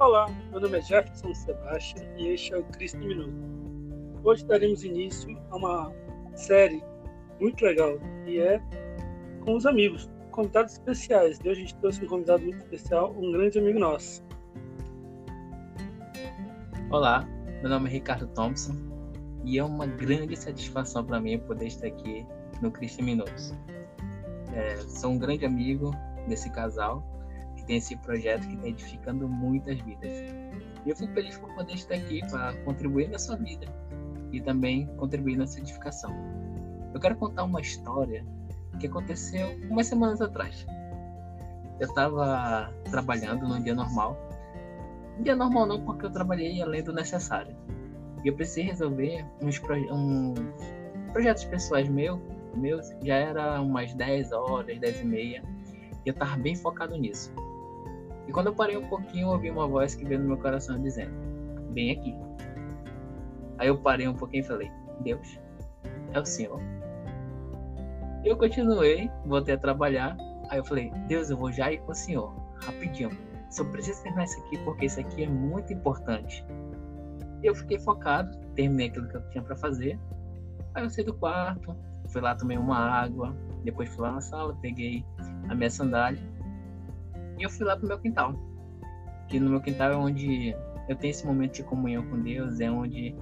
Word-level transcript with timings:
Olá, 0.00 0.26
meu 0.50 0.58
nome 0.58 0.78
é 0.78 0.80
Jefferson 0.80 1.34
Sebastião 1.34 2.06
e 2.16 2.28
este 2.28 2.54
é 2.54 2.56
o 2.56 2.64
Cristo 2.64 2.96
Minuto. 3.00 3.34
Hoje 4.24 4.46
daremos 4.46 4.82
início 4.82 5.38
a 5.50 5.56
uma 5.56 5.92
série 6.34 6.82
muito 7.38 7.62
legal 7.62 7.98
que 8.24 8.40
é 8.40 8.62
com 9.44 9.56
os 9.56 9.66
amigos, 9.66 10.08
convidados 10.30 10.72
especiais. 10.72 11.38
Hoje 11.40 11.50
a 11.50 11.54
gente 11.54 11.76
trouxe 11.76 12.02
um 12.02 12.08
convidado 12.08 12.42
muito 12.42 12.60
especial, 12.60 13.14
um 13.14 13.30
grande 13.30 13.58
amigo 13.58 13.78
nosso. 13.78 14.24
Olá, 16.90 17.28
meu 17.60 17.68
nome 17.68 17.90
é 17.90 17.92
Ricardo 17.92 18.26
Thompson 18.28 18.74
e 19.44 19.58
é 19.58 19.62
uma 19.62 19.84
grande 19.84 20.34
satisfação 20.34 21.04
para 21.04 21.20
mim 21.20 21.38
poder 21.40 21.66
estar 21.66 21.88
aqui 21.88 22.26
no 22.62 22.70
Cristo 22.70 23.04
Minutos. 23.04 23.52
É, 24.54 24.76
sou 24.78 25.10
um 25.10 25.18
grande 25.18 25.44
amigo 25.44 25.90
desse 26.26 26.50
casal 26.52 27.19
que 27.60 27.66
tem 27.66 27.76
esse 27.76 27.96
projeto 27.96 28.46
que 28.46 28.54
está 28.54 28.68
edificando 28.68 29.28
muitas 29.28 29.80
vidas. 29.80 30.12
E 30.84 30.90
eu 30.90 30.96
fico 30.96 31.12
feliz 31.12 31.36
por 31.38 31.54
poder 31.54 31.74
estar 31.74 31.94
aqui 31.94 32.20
para 32.30 32.54
contribuir 32.64 33.08
na 33.08 33.18
sua 33.18 33.36
vida 33.36 33.66
e 34.32 34.40
também 34.40 34.86
contribuir 34.96 35.36
na 35.36 35.46
sua 35.46 35.60
edificação. 35.60 36.12
Eu 36.92 37.00
quero 37.00 37.16
contar 37.16 37.44
uma 37.44 37.60
história 37.60 38.24
que 38.78 38.86
aconteceu 38.86 39.58
umas 39.68 39.86
semanas 39.86 40.20
atrás. 40.20 40.66
Eu 41.78 41.86
estava 41.86 42.72
trabalhando 42.90 43.46
num 43.46 43.62
dia 43.62 43.74
normal. 43.74 44.16
Um 45.18 45.22
dia 45.22 45.36
normal 45.36 45.66
não, 45.66 45.84
porque 45.84 46.06
eu 46.06 46.10
trabalhei 46.10 46.60
além 46.62 46.82
do 46.82 46.92
necessário. 46.92 47.54
E 48.24 48.28
eu 48.28 48.34
precisei 48.34 48.64
resolver 48.64 49.24
uns 49.40 49.58
proje 49.58 49.86
um, 49.90 50.34
projetos 51.12 51.44
pessoais 51.44 51.88
meus, 51.88 52.20
meus. 52.54 52.90
Já 53.02 53.14
era 53.14 53.60
umas 53.60 53.92
10 53.94 54.32
horas, 54.32 54.78
10 54.78 55.00
e 55.00 55.04
meia. 55.04 55.42
E 56.04 56.08
eu 56.08 56.12
estava 56.12 56.36
bem 56.36 56.54
focado 56.54 56.96
nisso. 56.96 57.32
E 58.30 58.32
quando 58.32 58.46
eu 58.46 58.54
parei 58.54 58.76
um 58.76 58.86
pouquinho, 58.86 59.26
ouvi 59.26 59.50
uma 59.50 59.66
voz 59.66 59.96
que 59.96 60.04
veio 60.04 60.20
no 60.20 60.28
meu 60.28 60.36
coração 60.36 60.80
dizendo: 60.80 61.10
Vem 61.72 61.90
aqui. 61.90 62.14
Aí 63.58 63.66
eu 63.66 63.76
parei 63.76 64.06
um 64.06 64.14
pouquinho 64.14 64.44
e 64.44 64.46
falei: 64.46 64.70
Deus, 65.00 65.40
é 66.12 66.20
o 66.20 66.24
Senhor. 66.24 66.60
Eu 68.24 68.36
continuei, 68.36 69.10
voltei 69.26 69.56
a 69.56 69.58
trabalhar. 69.58 70.16
Aí 70.48 70.58
eu 70.58 70.64
falei: 70.64 70.92
Deus, 71.08 71.28
eu 71.28 71.36
vou 71.36 71.50
já 71.50 71.72
ir 71.72 71.78
com 71.78 71.90
o 71.90 71.94
Senhor, 71.94 72.32
rapidinho. 72.62 73.10
Só 73.50 73.64
preciso 73.64 74.00
terminar 74.04 74.22
isso 74.22 74.38
aqui 74.42 74.58
porque 74.58 74.86
isso 74.86 75.00
aqui 75.00 75.24
é 75.24 75.28
muito 75.28 75.72
importante. 75.72 76.46
Eu 77.42 77.52
fiquei 77.52 77.80
focado, 77.80 78.38
terminei 78.54 78.90
aquilo 78.90 79.08
que 79.08 79.16
eu 79.16 79.28
tinha 79.30 79.42
para 79.42 79.56
fazer. 79.56 79.98
Aí 80.72 80.84
eu 80.84 80.90
saí 80.90 81.02
do 81.04 81.14
quarto, 81.14 81.76
fui 82.06 82.20
lá, 82.20 82.36
tomei 82.36 82.56
uma 82.56 82.78
água. 82.78 83.34
Depois 83.64 83.88
fui 83.88 84.02
lá 84.02 84.12
na 84.12 84.20
sala, 84.20 84.56
peguei 84.62 85.04
a 85.48 85.54
minha 85.56 85.68
sandália 85.68 86.29
e 87.40 87.42
eu 87.42 87.50
fui 87.50 87.66
lá 87.66 87.76
pro 87.76 87.88
meu 87.88 87.98
quintal. 87.98 88.34
Que 89.28 89.40
no 89.40 89.50
meu 89.50 89.60
quintal 89.60 89.92
é 89.92 89.96
onde 89.96 90.54
eu 90.88 90.96
tenho 90.96 91.10
esse 91.10 91.26
momento 91.26 91.54
de 91.54 91.62
comunhão 91.62 92.06
com 92.08 92.20
Deus, 92.20 92.60
é 92.60 92.70
onde 92.70 93.16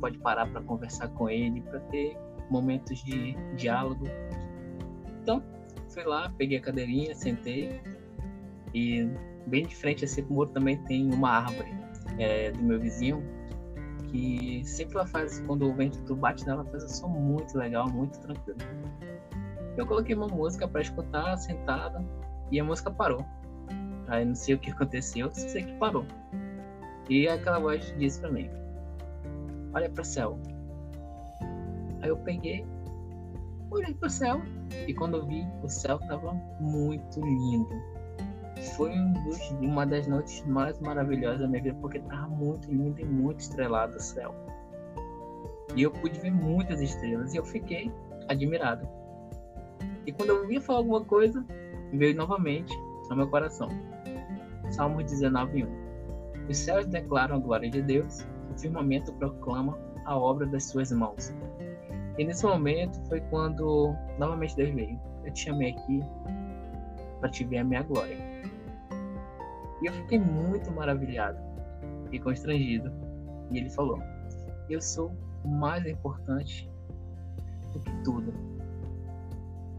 pode 0.00 0.18
parar 0.18 0.46
para 0.50 0.60
conversar 0.62 1.08
com 1.08 1.28
Ele, 1.28 1.60
para 1.62 1.80
ter 1.80 2.16
momentos 2.50 3.02
de 3.04 3.34
diálogo. 3.56 4.04
Então, 5.22 5.42
fui 5.88 6.02
lá, 6.04 6.32
peguei 6.36 6.58
a 6.58 6.60
cadeirinha, 6.60 7.14
sentei 7.14 7.80
e 8.74 9.08
bem 9.46 9.66
de 9.66 9.76
frente 9.76 10.04
a 10.04 10.06
esse 10.06 10.22
muro 10.22 10.50
também 10.50 10.76
tem 10.84 11.12
uma 11.12 11.30
árvore 11.30 11.72
é, 12.18 12.50
do 12.50 12.62
meu 12.62 12.80
vizinho 12.80 13.22
que 14.10 14.62
sempre 14.64 14.96
ela 14.96 15.06
faz, 15.06 15.40
quando 15.46 15.68
o 15.68 15.74
vento 15.74 16.16
bate 16.16 16.44
nela, 16.44 16.64
faz 16.64 16.84
um 16.84 16.88
som 16.88 17.08
muito 17.08 17.56
legal, 17.56 17.88
muito 17.88 18.18
tranquilo. 18.20 18.58
Eu 19.76 19.86
coloquei 19.86 20.14
uma 20.14 20.26
música 20.26 20.66
para 20.66 20.80
escutar 20.80 21.36
sentada 21.36 22.04
e 22.50 22.58
a 22.58 22.64
música 22.64 22.90
parou. 22.90 23.24
Aí 24.10 24.24
não 24.24 24.34
sei 24.34 24.56
o 24.56 24.58
que 24.58 24.70
aconteceu, 24.70 25.30
só 25.32 25.48
sei 25.48 25.62
que 25.62 25.72
parou. 25.74 26.04
E 27.08 27.28
aquela 27.28 27.60
voz 27.60 27.94
disse 27.96 28.20
para 28.20 28.30
mim: 28.30 28.50
Olha 29.72 29.88
para 29.88 30.02
o 30.02 30.04
céu. 30.04 30.38
Aí 32.02 32.08
eu 32.08 32.16
peguei, 32.18 32.66
olhei 33.70 33.94
para 33.94 34.08
o 34.08 34.10
céu 34.10 34.42
e 34.86 34.92
quando 34.94 35.16
eu 35.18 35.26
vi, 35.26 35.46
o 35.62 35.68
céu 35.68 35.96
estava 36.02 36.32
muito 36.60 37.20
lindo. 37.20 37.68
Foi 38.76 38.90
um 38.90 39.12
dos, 39.12 39.50
uma 39.60 39.86
das 39.86 40.06
noites 40.06 40.44
mais 40.46 40.78
maravilhosas 40.80 41.40
da 41.40 41.48
minha 41.48 41.62
vida 41.62 41.76
porque 41.80 41.98
estava 41.98 42.26
muito 42.26 42.68
lindo 42.68 43.00
e 43.00 43.04
muito 43.04 43.40
estrelado 43.40 43.96
o 43.96 44.00
céu. 44.00 44.34
E 45.76 45.82
eu 45.82 45.90
pude 45.90 46.18
ver 46.18 46.32
muitas 46.32 46.80
estrelas 46.80 47.32
e 47.32 47.36
eu 47.36 47.44
fiquei 47.44 47.92
admirado. 48.28 48.88
E 50.04 50.12
quando 50.12 50.30
eu 50.30 50.50
ia 50.50 50.60
falar 50.60 50.80
alguma 50.80 51.04
coisa, 51.04 51.44
veio 51.92 52.16
novamente 52.16 52.74
ao 53.08 53.16
meu 53.16 53.28
coração. 53.28 53.68
Salmo 54.70 55.02
19, 55.02 55.64
1. 55.64 56.48
Os 56.48 56.56
céus 56.56 56.86
declaram 56.86 57.36
a 57.36 57.38
glória 57.38 57.68
de 57.68 57.82
Deus, 57.82 58.26
o 58.50 58.58
firmamento 58.58 59.12
proclama 59.14 59.76
a 60.04 60.16
obra 60.16 60.46
das 60.46 60.64
suas 60.64 60.92
mãos. 60.92 61.34
E 62.16 62.24
nesse 62.24 62.44
momento 62.46 63.00
foi 63.08 63.20
quando 63.22 63.94
novamente 64.18 64.54
Deus 64.56 64.70
veio. 64.74 65.00
Eu 65.24 65.32
te 65.32 65.44
chamei 65.44 65.72
aqui 65.72 66.00
para 67.18 67.28
te 67.28 67.44
ver 67.44 67.58
a 67.58 67.64
minha 67.64 67.82
glória. 67.82 68.16
E 69.82 69.86
eu 69.86 69.92
fiquei 69.92 70.18
muito 70.18 70.70
maravilhado 70.70 71.38
e 72.12 72.18
constrangido. 72.18 72.92
E 73.50 73.58
ele 73.58 73.70
falou: 73.70 73.98
Eu 74.68 74.80
sou 74.80 75.12
mais 75.44 75.84
importante 75.84 76.70
do 77.72 77.80
que 77.80 78.02
tudo. 78.04 78.32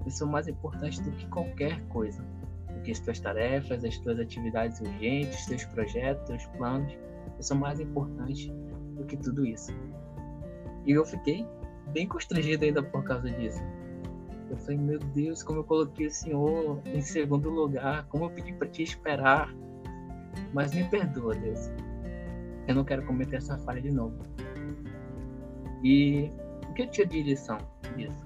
Eu 0.06 0.12
sou 0.12 0.28
mais 0.28 0.48
importante 0.48 1.02
do 1.02 1.12
que 1.12 1.28
qualquer 1.28 1.82
coisa 1.88 2.24
que 2.84 2.92
as 2.92 3.00
tuas 3.00 3.20
tarefas, 3.20 3.84
as 3.84 3.98
tuas 4.00 4.20
atividades 4.20 4.80
urgentes, 4.82 5.46
teus 5.46 5.66
projetos, 5.66 6.24
teus 6.26 6.46
planos, 6.58 6.98
são 7.40 7.58
mais 7.58 7.80
importantes 7.80 8.52
do 8.96 9.06
que 9.06 9.18
tudo 9.18 9.46
isso. 9.46 9.72
E 10.86 10.92
eu 10.92 11.06
fiquei 11.06 11.48
bem 11.94 12.08
constrangido 12.08 12.66
ainda 12.66 12.82
por 12.82 13.04
causa 13.04 13.30
disso. 13.30 13.62
Eu 14.50 14.58
falei, 14.58 14.78
meu 14.78 15.00
Deus, 15.00 15.44
como 15.44 15.60
eu 15.60 15.64
coloquei 15.64 16.08
o 16.08 16.12
Senhor 16.12 16.82
em 16.86 17.02
segundo 17.02 17.50
lugar, 17.50 18.06
como 18.08 18.26
eu 18.26 18.30
pedi 18.32 18.54
para 18.54 18.68
te 18.68 18.84
esperar. 18.84 19.54
Mas 20.54 20.74
me 20.74 20.84
perdoa, 20.84 21.34
Deus. 21.36 21.72
Eu 22.68 22.76
não 22.76 22.84
quero 22.84 23.06
cometer 23.06 23.38
essa 23.38 23.58
falha 23.60 23.82
de 23.82 23.92
novo. 23.92 24.18
E 25.84 26.32
o 26.70 26.74
que 26.74 26.84
eu 26.84 26.90
tinha 26.90 27.08
de 27.08 27.24
lição 27.24 27.58
disso? 27.96 28.24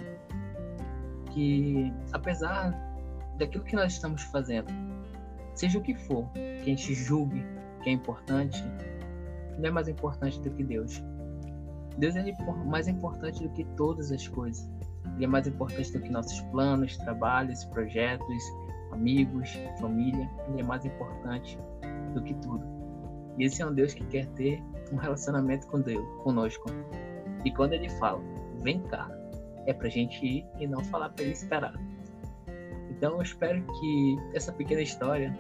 Que 1.32 1.94
apesar 2.12 2.72
daquilo 3.38 3.64
que 3.64 3.76
nós 3.76 3.94
estamos 3.94 4.24
fazendo, 4.24 4.68
seja 5.54 5.80
o 5.80 5.82
que 5.82 5.96
for, 5.96 6.30
que 6.34 6.62
a 6.62 6.66
gente 6.66 6.94
julgue 6.94 7.46
que 7.84 7.90
é 7.90 7.94
importante, 7.94 8.64
não 9.58 9.68
é 9.68 9.72
mais 9.72 9.88
importante 9.88 10.40
do 10.42 10.50
que 10.52 10.64
Deus. 10.64 11.04
Deus 11.98 12.16
é 12.16 12.24
mais 12.66 12.88
importante 12.88 13.42
do 13.44 13.50
que 13.50 13.64
todas 13.78 14.12
as 14.12 14.28
coisas. 14.28 14.70
Ele 15.16 15.26
é 15.26 15.28
mais 15.28 15.48
importante 15.48 15.94
do 15.94 16.02
que 16.02 16.10
nossos 16.10 16.42
planos, 16.52 16.98
trabalhos, 16.98 17.64
projetos, 17.66 18.44
amigos, 18.92 19.50
família. 19.80 20.30
Ele 20.50 20.62
é 20.62 20.64
mais 20.64 20.84
importante 20.84 21.58
do 22.14 22.22
que 22.22 22.34
tudo. 22.36 22.66
E 23.38 23.46
esse 23.46 23.62
é 23.62 23.66
um 23.66 23.74
Deus 23.74 23.94
que 23.94 24.04
quer 24.06 24.26
ter 24.32 24.62
um 24.92 24.98
relacionamento 24.98 25.68
com 25.68 25.80
Deus, 25.80 26.06
conosco. 26.24 26.70
E 27.46 27.52
quando 27.52 27.74
ele 27.74 27.90
fala, 27.92 28.22
vem 28.62 28.82
cá, 28.82 29.10
é 29.66 29.74
pra 29.74 29.88
gente 29.90 30.26
ir 30.26 30.46
e 30.60 30.68
não 30.68 30.84
falar 30.86 31.10
para 31.10 31.24
ele 31.24 31.34
esperar. 31.34 31.74
Então 32.98 33.16
eu 33.16 33.22
espero 33.22 33.62
que 33.80 34.18
essa 34.34 34.52
pequena 34.52 34.82
história 34.82 35.38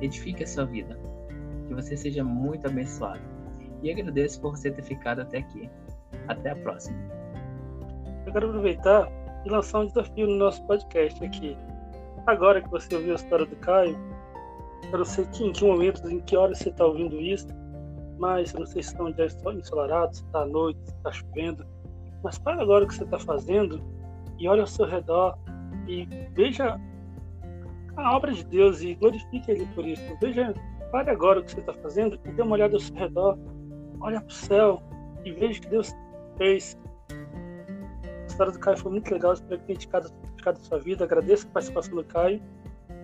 edifique 0.00 0.42
a 0.44 0.46
sua 0.46 0.64
vida, 0.64 0.98
que 1.68 1.74
você 1.74 1.96
seja 1.96 2.22
muito 2.22 2.66
abençoado. 2.66 3.22
E 3.82 3.90
agradeço 3.90 4.40
por 4.40 4.56
você 4.56 4.70
ter 4.70 4.82
ficado 4.82 5.20
até 5.20 5.38
aqui. 5.38 5.68
Até 6.28 6.50
a 6.50 6.56
próxima. 6.56 6.96
Eu 8.26 8.32
quero 8.32 8.48
aproveitar 8.48 9.10
e 9.44 9.50
lançar 9.50 9.80
um 9.80 9.86
desafio 9.86 10.26
no 10.26 10.36
nosso 10.36 10.64
podcast 10.66 11.24
aqui. 11.24 11.56
Agora 12.26 12.62
que 12.62 12.68
você 12.70 12.94
ouviu 12.94 13.12
a 13.12 13.16
história 13.16 13.46
do 13.46 13.56
Caio, 13.56 13.98
eu 14.92 14.98
não 14.98 15.04
sei 15.04 15.24
em 15.40 15.52
que 15.52 15.64
momentos, 15.64 16.02
em 16.04 16.20
que 16.20 16.36
horas 16.36 16.58
você 16.58 16.68
está 16.68 16.86
ouvindo 16.86 17.20
isso, 17.20 17.48
mas 18.18 18.52
eu 18.52 18.60
não 18.60 18.66
sei 18.66 18.82
se 18.82 18.90
estão 18.90 19.12
já 19.12 19.26
ensolarados, 19.52 20.18
se 20.18 20.24
está 20.24 20.42
à 20.42 20.46
noite, 20.46 20.78
se 20.84 20.94
está 20.94 21.10
chovendo. 21.10 21.66
Mas 22.22 22.38
para 22.38 22.62
agora 22.62 22.84
o 22.84 22.88
que 22.88 22.94
você 22.94 23.02
está 23.02 23.18
fazendo 23.18 23.82
e 24.38 24.46
olha 24.46 24.60
ao 24.60 24.66
seu 24.66 24.86
redor 24.86 25.36
e 25.86 26.06
veja 26.32 26.80
a 27.96 28.16
obra 28.16 28.32
de 28.32 28.44
Deus 28.44 28.80
e 28.80 28.94
glorifique 28.94 29.50
Ele 29.50 29.66
por 29.74 29.86
isso. 29.86 30.02
Veja, 30.20 30.54
pare 30.90 31.10
agora 31.10 31.40
o 31.40 31.44
que 31.44 31.52
você 31.52 31.60
está 31.60 31.74
fazendo 31.74 32.18
e 32.24 32.32
dê 32.32 32.42
uma 32.42 32.52
olhada 32.52 32.74
ao 32.74 32.80
seu 32.80 32.94
redor, 32.94 33.38
olha 34.00 34.20
para 34.20 34.28
o 34.28 34.32
céu 34.32 34.82
e 35.24 35.32
veja 35.32 35.58
o 35.58 35.62
que 35.62 35.68
Deus 35.68 35.94
fez. 36.36 36.78
A 38.04 38.26
história 38.26 38.52
do 38.52 38.58
Caio 38.58 38.78
foi 38.78 38.92
muito 38.92 39.12
legal, 39.12 39.32
espero 39.34 39.58
que 39.60 39.66
tenha 39.66 39.76
indicado, 39.76 40.08
a 40.46 40.54
sua 40.54 40.78
vida. 40.78 41.04
Agradeço 41.04 41.46
a 41.46 41.50
participação 41.50 41.94
do 41.96 42.04
Caio. 42.04 42.42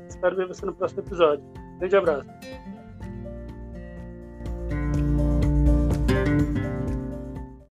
Espero 0.08 0.36
ver 0.36 0.48
você 0.48 0.64
no 0.64 0.74
próximo 0.74 1.02
episódio. 1.02 1.44
Grande 1.78 1.96
abraço. 1.96 2.77